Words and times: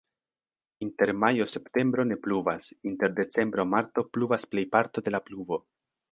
Inter 0.83 1.11
majo-septembro 1.23 2.05
ne 2.11 2.17
pluvas, 2.23 2.69
inter 2.91 3.13
decembro-marto 3.19 4.05
pluvas 4.17 4.47
plejparto 4.55 5.05
de 5.09 5.15
la 5.17 5.21
pluvo. 5.29 5.61